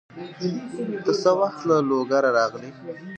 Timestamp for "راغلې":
2.37-2.69